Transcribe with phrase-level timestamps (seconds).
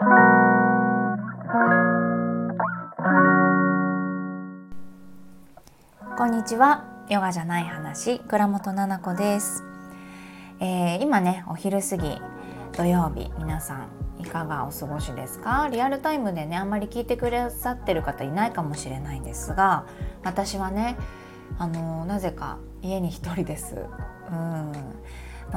[0.00, 0.04] こ
[6.26, 6.84] んにちは。
[7.10, 8.20] ヨガじゃない話。
[8.20, 9.64] 倉本々子です、
[10.60, 12.16] えー、今ねお昼過ぎ
[12.76, 13.88] 土曜日皆さん
[14.20, 15.68] いかがお過ごしですか？
[15.72, 19.84] リアルタイムでねあんまり聞いてくださってる方いないかもしれないんですが
[20.22, 20.96] 私はね
[21.58, 23.74] あのなぜか家に一人です。
[24.30, 24.72] うん。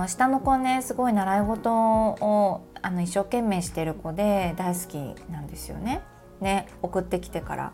[0.07, 4.95] 下の子ねすごい習い事をあの一生懸命してる子で大好き
[5.31, 6.01] なんですよね。
[6.39, 7.73] ね送ってきてから。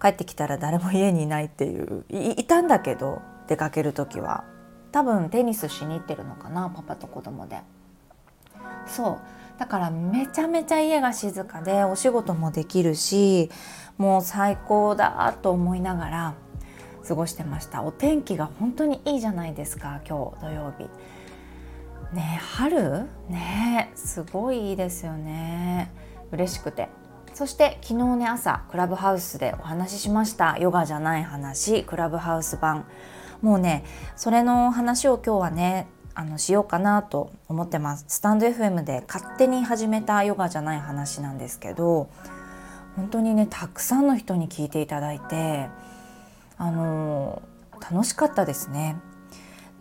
[0.00, 4.44] 帰ってきたら誰も家にいないっていういたんだけど出かける時は。
[4.90, 7.60] 多分テニスしに行ってるのかなパパと子供で。
[8.86, 9.18] そう。
[9.58, 13.50] だからめちゃめちゃ家が静かでお仕事もできるし
[13.96, 16.34] もう最高だと思いながら
[17.06, 17.82] 過ごしてました。
[17.82, 20.88] お天気が本当にいいじゃないですか今日土曜日。
[22.12, 23.08] ね春？
[23.28, 25.90] ねすごいいいですよね。
[26.30, 26.88] 嬉しくて。
[27.34, 30.58] そして昨日ね朝クラブハウスでお話ししました。
[30.58, 32.84] ヨガじゃない話クラブハウス版。
[33.40, 33.84] もうね
[34.16, 38.04] それの話を今日はねあのしようかなと思ってます。
[38.08, 42.10] スタンド FM で勝手に始めたヨガじゃない話なんですけど
[42.96, 45.68] 本当にねたくさんの人に聞いていただいて
[46.58, 47.40] あの
[47.80, 48.96] 楽しかったですね。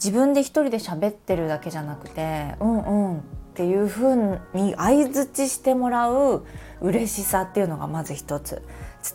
[0.03, 3.21] 自分で一人で喋ってるだけじゃなくてうんうんっ
[3.53, 4.15] ていう風
[4.53, 6.45] に相づちしてもらう
[6.79, 8.63] 嬉しさっていうのがまず一つ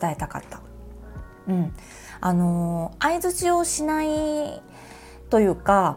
[0.01, 0.61] 伝えたかった。
[1.49, 1.73] うん、
[2.21, 4.63] あの相づちをしない
[5.31, 5.97] というか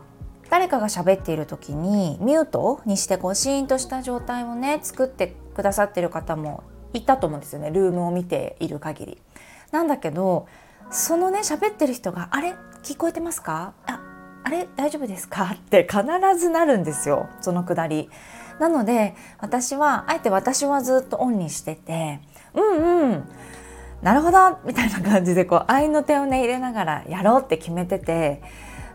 [0.49, 9.21] 誰かが喋っている時にミュートにしてこうシーンとした状態をね作ってくださってる方もいたと思うんですよねルームを見ている限り。
[9.71, 10.47] なんだけど
[10.89, 12.55] そのね喋ってる人が「あれ？
[12.83, 13.73] 聞こえてますか？
[13.85, 14.01] あ
[14.43, 16.03] あれ大丈夫ですか?」って必
[16.37, 18.09] ずなるんですよそのくだり。
[18.59, 22.19] なので私はあえて私はずっとオンにしてて
[22.53, 23.29] 「うんうん
[24.01, 28.41] なるほど」みたいな感じでこう愛の手をね入れながらやろうって決めてて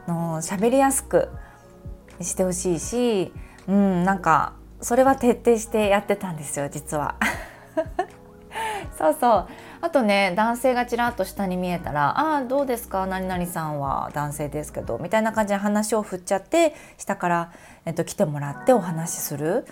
[0.07, 1.31] の喋りやすく
[2.21, 3.33] してほしいし、
[3.67, 7.17] うん、なんかそれは徹底してやってたんですよ実は。
[8.99, 9.49] そうそう
[9.85, 13.05] あとね男性がちらっと下に見えたら「ああどうですか？
[13.05, 17.53] 何々さんは男性ですけど」みたいな感じで話を振っちゃって下から、
[17.85, 19.67] えっと、来てもらってお話しする。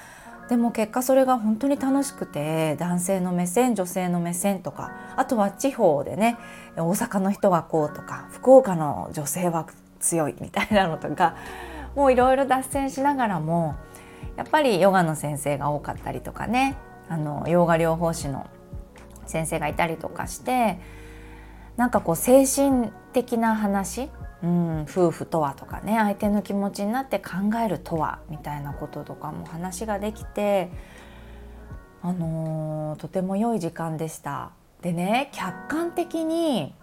[0.50, 6.36] でも結果それが本当に楽しくて男性の目線女性の目線とかあとは地方でね
[6.76, 9.66] 大阪の人はこうとか福岡の女性は
[9.98, 11.36] 強いみたいなのとか
[11.94, 13.76] もういろいろ脱線しながらも
[14.36, 16.76] やっぱりヨガの先生が多かったりとかね
[17.08, 18.46] あのヨガ療法士の
[19.26, 20.78] 先生がいたりとかして
[21.76, 24.10] なんかこう精神的な話、
[24.42, 27.32] うん、夫婦とはとかね相手の気持ちになって考
[27.64, 30.70] えるとはみたいなこととかも話ができて、
[32.02, 34.52] あのー、とても良い時間でした。
[34.82, 36.74] でね客観的に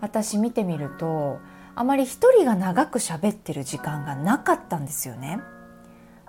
[0.00, 1.38] 私見てみると
[1.74, 5.40] あまり一人が長く喋ってる時間がなかったんですよね。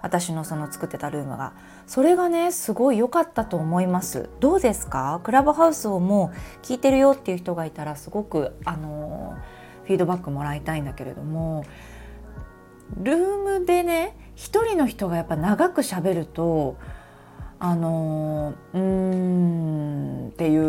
[0.02, 1.54] 私のその作ってたルームが。
[1.88, 4.30] それがねすごい良かったと思います。
[4.40, 5.22] どうですか？
[5.24, 9.38] クラブハウスをもう聞いてるよっていう人がいたらすごくあの
[9.86, 11.66] フィードバックもらいたいんだけれども。
[12.98, 16.76] ルームでね一人の人がやっぱ長く喋ると
[17.59, 18.82] あのうん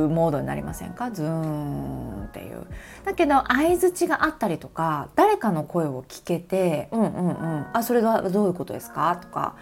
[0.09, 1.11] モードになりませんか？
[1.11, 2.67] ズーンっていう。
[3.05, 9.55] だけど相づちがあったりとか誰かの声を聞けて「うんうんうんあそれはどういうことですか?」とか。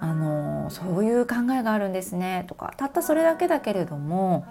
[0.00, 4.44] あのそういう考えがあるんですねとかたったそれだけだけれども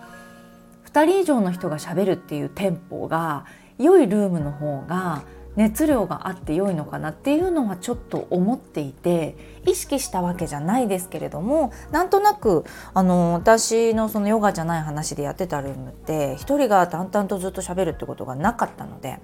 [0.91, 3.45] 2人以上の人がしゃべるっていうテンポが
[3.77, 5.21] 良いルームの方が
[5.55, 9.35] 熱量があって良いのかなっていうのはちょっと思っていて
[9.67, 19.19] 意識したわけじゃないですけれどもなんとなくあの私のそのヨガじゃない話でやってたルームって一人が淡々とずっと喋るってことがなかったので。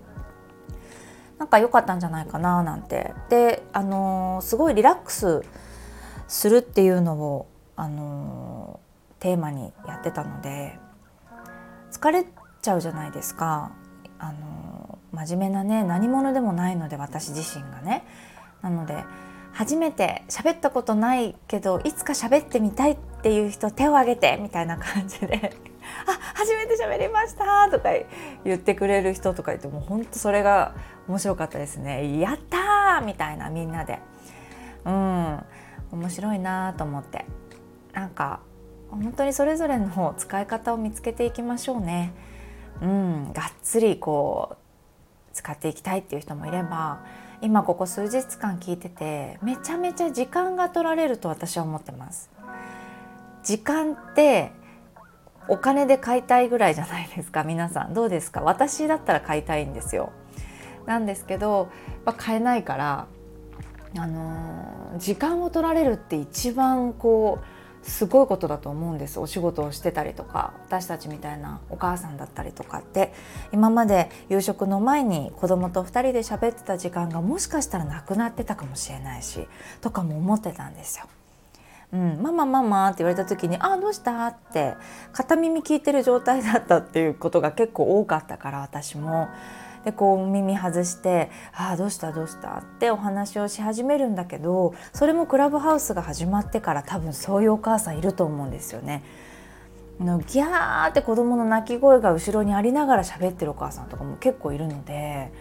[1.40, 5.41] なんか良かったんじゃないかななんてであのすごいリラックス
[6.28, 7.47] するっていうのを
[7.78, 8.81] あの
[9.19, 10.78] テーマにやってたので
[11.91, 12.26] 疲れ
[12.61, 13.72] ちゃうじゃないですか
[14.20, 14.68] あの
[15.11, 18.03] 真面目なね何者でもないので私自身がね。
[18.61, 19.03] なので
[19.52, 25.58] 初めて喋ったことないけどいつか喋ってみたいっていう人手を挙げてみたいな感じで
[26.08, 27.90] 「あ初めて喋りました」とか
[28.46, 30.76] 言ってくれる人とか言ってもうほんとそれが
[31.08, 34.00] 面白かったですね「やった!」みたいなみんなで
[34.85, 35.44] うん
[35.91, 37.26] 面白いなと思って
[37.94, 38.40] なんか
[38.91, 42.14] 本当にそれぞれの使い方を見つけていきましょうね。
[42.82, 44.68] うん、がっつりこう
[45.34, 46.99] 使っていきたいっていう人もいれば
[47.41, 52.29] 今ここ数日間聞いててめちゃめちゃ時間が取られると私は思ってます。
[53.43, 54.52] 時間って
[55.47, 57.93] お金で買いたいぐらいじゃないですか皆さん。
[57.93, 58.41] どうですか？
[58.41, 60.11] 私だったら買いたいんですよ。
[60.85, 61.70] なんですけど、
[62.05, 63.08] まあ、買えないから
[63.97, 73.14] あの時間を取られるって一番こうすごいことだと思うんですお仕事をしてたりとか私たちみたいなお母さんだったりとかって
[73.52, 79.47] 今まで夕食の前に子供と2人で喋ってた時間がもしかしたらなくなってたかもしれないし
[79.81, 81.05] とかも思ってたんですよ。
[81.91, 84.76] うん、ママママって言われた時に「あどうした?」って
[85.11, 89.28] 片耳聞いてる状態だったっていうことが結構多かったから私も
[89.85, 99.03] でこう耳外して「ああどうしたどうした?」ってお話をし始めるんだけどそれもクラブハウスが始まってから多分そういうお母さんいると思うんですよね。
[99.99, 105.31] のギャーって子供の泣き声が後ろにありながら喋ってるお母さんとかも結構いるので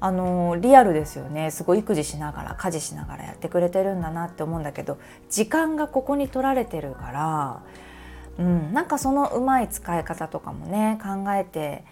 [0.00, 4.98] あのリアルですよねすごい育児しながら家事しながらやってくれてるんだなって思うんだけど
[5.30, 7.62] 時間がここに取られてるか
[8.38, 11.84] ら、うん、なんかそのうまい使い方とかもね考えて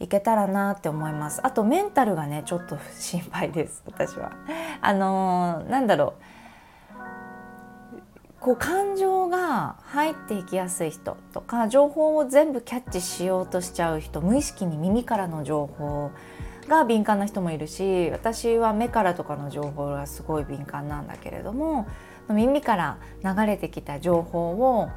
[0.00, 1.40] いけたらなって思います。
[1.44, 3.82] あとメンタルがねちょっと心配です。
[3.86, 4.32] 私は。
[4.80, 6.22] あのー、なんだろう。
[8.40, 16.10] こう感情が入っていきやすい人とか情報を全部キャッチしようとしちゃう人無意識に耳からの情報
[16.66, 21.86] が敏感な人もいるし私は目からとかの情報がすごい敏感なんだけれども
[22.28, 24.88] 耳から流れてきた情報を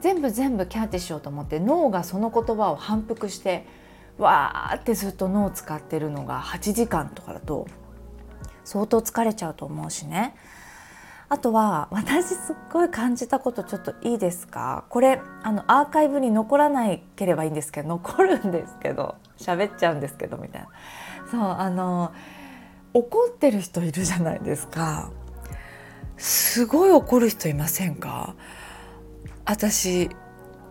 [0.00, 3.66] 全部全部キャッチしようと思って脳がその言葉を反復して
[4.18, 7.66] わーってずっと脳を使ってるのが8時間とかだと
[8.64, 10.34] 相当疲れちゃうと思うしね。
[11.28, 14.84] あとは私すっごい感じたことちょっといいですか？
[14.90, 20.68] これあのアーカイブに残らないければいいんですけど残るんですけど喋っちゃうんですけどみたいな。
[21.30, 22.14] そうあの
[22.94, 25.10] 怒ってる人いるじゃないですか。
[26.16, 28.36] すごい怒る人いませんか？
[29.44, 30.08] 私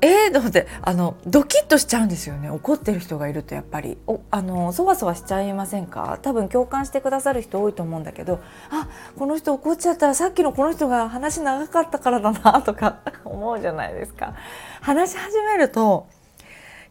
[0.05, 2.51] えー、と思ってあのドキッとしちゃうんですよね。
[2.51, 3.97] 怒ってる人がいるとやっぱり。
[4.05, 6.19] おあのそわそわしちゃいませんか？
[6.21, 8.87] 多分共感してくださる人多いと思うんだけどあ
[9.17, 10.05] この人怒っちゃった。
[10.07, 14.35] らさっきのこの人が話長かったからだなとか 思うじゃないですか。
[14.81, 16.05] 話し始めると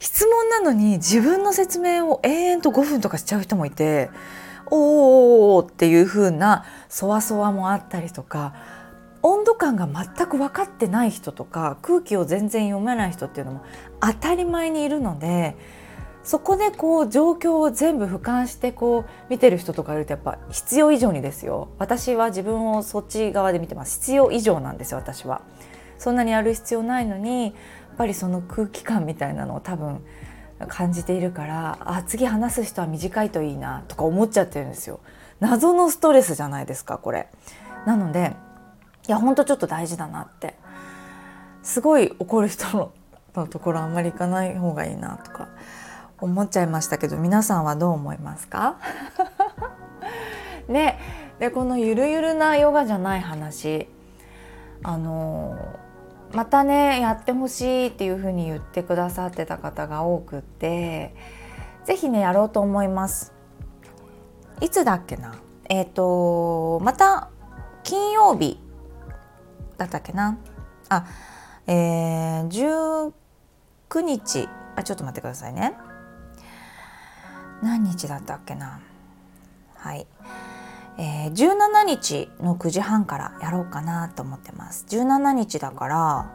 [0.01, 4.11] 質問なのに自分の説明を延々と5分とかしちゃう人もいて
[4.67, 8.55] おーおーっていう風なそわそわもあったりとか
[9.25, 13.65] 温度感が全く分かってない人とか空気を全然読めない人っていうのも
[13.99, 15.57] 当たり前にいるので
[16.23, 21.69] そこでこう状況を全部俯瞰してこう見てる人とかいるとやっぱ必要以上にですよ。
[21.79, 24.01] 私は自分をそっち側で見てます。
[24.01, 25.43] 必要以上なんですよ私は。
[25.99, 27.55] そんなにやる必要ないのにやっ
[27.99, 30.01] ぱりその空気感みたいなのを多分
[30.69, 35.01] 感じているからあ次話す人は短いといいなとか思っちゃってるんですよ。
[35.41, 37.29] 謎のストレスじゃないですかこれ。
[37.87, 38.35] なので
[39.07, 40.57] いやほんとちょっと大事だなって。
[41.63, 42.93] すごい怒る人の
[43.35, 45.49] のところあんまり行かない方がいいなとか
[46.21, 48.77] 思っちゃいましたけど皆さんはどう思いますか？
[50.69, 50.99] ね。
[51.41, 53.89] でこのゆるゆるなヨガじゃない話。
[54.85, 55.57] あの
[56.33, 61.15] またねやってほしいっていうふうに言ってくださってた方が多くて
[61.85, 63.33] 是非ねやろうと思います。
[64.61, 65.35] いつだっけな？
[65.69, 67.31] えっ、ー、とまた
[67.83, 68.61] 金曜日
[69.77, 70.39] だったっけな？
[70.89, 71.07] あ
[71.67, 73.13] えー、
[73.93, 74.49] 19日。
[74.77, 75.75] あちょっと待ってくださいね。
[77.63, 78.81] 何日だったっけな？
[79.77, 80.07] はい、
[80.99, 84.87] えー、17日の9時半からやろうかなと思ってます。
[84.89, 86.35] 17日だから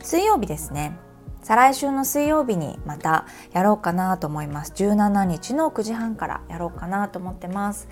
[0.00, 0.96] 水曜日ですね。
[1.42, 4.72] 再来週の水曜日にまたやろうかなと思います。
[4.74, 7.88] 17日の9時半からやろうかなと思ってます。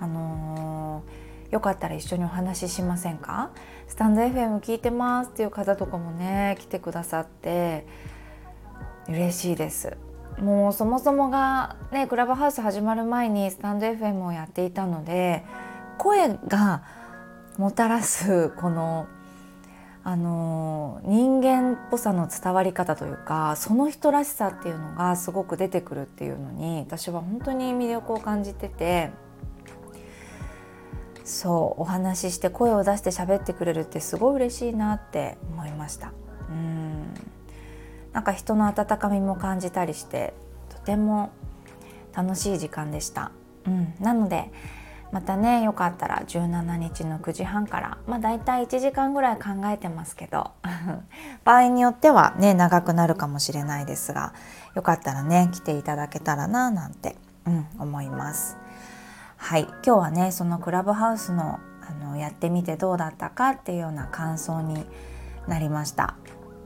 [0.00, 3.48] あのーよかったら一緒にお話ししませんか？
[3.88, 7.86] スタンド FM 聞いてますっていう方とかもね来てくださって
[9.08, 9.96] 嬉しいです。
[10.38, 15.44] もうそもそもがねクラブハウス始まる前にスタンド FM をやっていたので
[15.96, 16.84] 声が
[17.56, 19.08] もたらすこの
[20.04, 29.10] あの人間っぽさの伝わり方というかその人らしさっていうのがすごく出てくるっていうのに私は本当に魅力を感じてて
[31.28, 36.12] そうお話しして声を出して喋ってくれるってすごい嬉しいなって思いました。
[36.48, 37.14] うん。
[38.12, 40.34] なんか人の温かみも感じたりして
[40.70, 41.30] とても
[42.12, 43.30] 楽しい時間でした、
[43.66, 44.50] うん、なので
[45.12, 50.50] またねよかったら17日の9時半からまあ大体1時間ぐらい考えてますけど
[51.44, 54.34] 場合によってはね長くなるかもしれないですが
[54.74, 57.16] よかったらね来ていただけたらななんて、
[57.46, 58.56] うん、思います。
[59.38, 59.62] はい。
[59.62, 64.84] 今日はねそのクラブハウスのあのやってみてどうだったかっていうような感想に
[65.46, 66.16] なりました。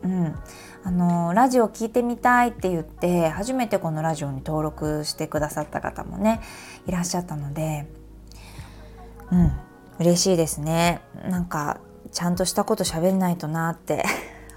[0.03, 0.35] うん、
[0.83, 6.41] あのラジオ聞いてみたいって言って初めてこのラジオに登録してくださった方もね
[6.89, 7.87] いらっしゃったので
[9.31, 9.53] うん。
[10.01, 11.01] 嬉しいですね。
[11.29, 11.79] なんか
[12.11, 14.05] ちゃんとしたこと喋んないとなって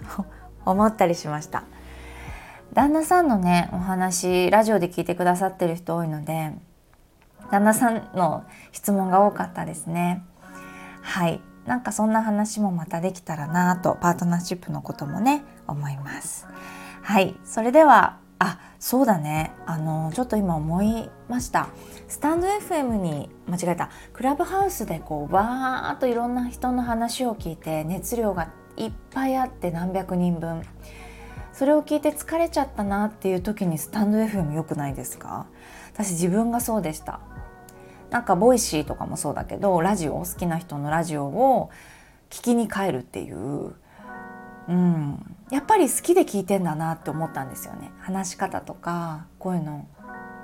[0.66, 1.64] 思ったりしました。
[2.74, 6.54] 旦那さんのねお話ラジオで聞いてくださってる人多いので
[7.52, 10.24] 旦那さんの質問が多かったですね。
[11.02, 11.42] はい。
[11.66, 16.46] なんかそんな話もまたできたらなとパートナーシップのこともね思います。
[17.02, 17.36] はい。
[17.44, 19.52] それではあそうだね。
[19.66, 21.70] あのちょっと今思いました。
[22.08, 23.90] スタンド FM に間違えた。
[24.14, 30.62] クラブハウスでこうわーっといろんな人の話を聞いて熱量がいっぱいあって何百人分。
[31.52, 35.48] それを聞いて疲れちゃったなっていう時にスタンド FM 良くないですか？
[35.94, 37.22] 私自分がそうでした。
[38.16, 41.70] なんか Voicy とかもそうだけどラジオ好きな人のラジオを
[42.30, 43.74] 聞きに帰るっていう、
[44.70, 47.92] うん、やっぱり好きで聞いてんだなって思ったんですよね。
[48.00, 49.86] 話し方とか声の。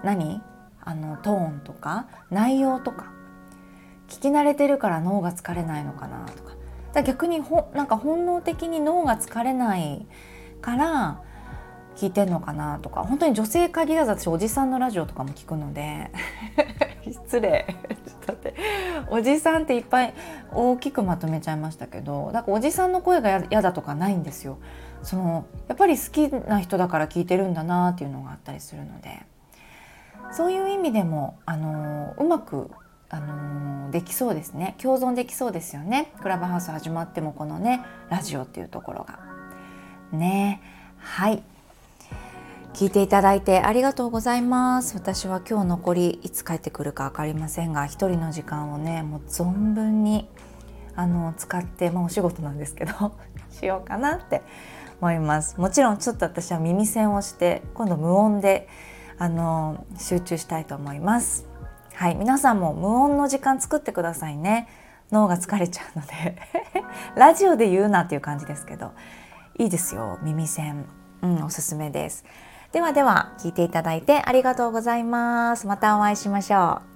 [0.04, 0.42] 何？
[0.82, 3.06] あのトーンとか内容とか。
[4.10, 6.52] 聞き慣れてるから脳が疲れないのかなとか。
[6.92, 10.06] だ逆にほなんか本能的に脳が疲れない
[10.60, 11.22] から
[11.96, 16.12] 聞いてんのかなとか本当に女性限らず私おじさんのラジオとかも聞くので
[17.04, 17.66] 失礼。
[17.70, 18.56] ちょっと待って
[19.10, 20.14] おじさんっていっぱい
[20.54, 24.58] 大きくまとめちゃいましたけどだからおじさんの声が嫌だとかないんですよ。
[25.04, 29.26] そのやっぱり好きな人だから聞いてるんだなっていうのがあったりするので。
[30.32, 32.72] そういう意味でもあのうまく
[33.10, 34.76] あのできそうですね。
[34.82, 36.14] 共存できそうですよね。
[36.22, 39.20] クラブハウス始まってもこのねラジオっていうところが。
[40.14, 40.62] ね。
[40.98, 41.44] はい。
[42.74, 44.96] 聞いていただいてありがとうございます。
[44.96, 50.28] 私は今日残りいつ帰ってくるか分かりませんが一人の時間をねもう存分に
[50.96, 53.14] あの使って、まあ、お仕事なんですけど
[53.52, 54.42] しようかなって
[55.02, 55.60] 思います。
[55.60, 58.70] もちろんちょっと私は耳栓をして今度無音で
[59.18, 61.46] あの集中したいと思います。
[61.94, 64.70] はい皆さんも無音の時間作ってくださいね。
[65.12, 66.38] 脳が疲れちゃうので。
[67.16, 68.92] ラジオで言うなっていう感じですけど。
[69.58, 70.86] いいですよ耳栓。
[71.22, 72.24] うんおすすめです。
[72.72, 75.68] ではでは聞いていただいてありがとうございます。
[75.68, 76.91] またお会いしましょう。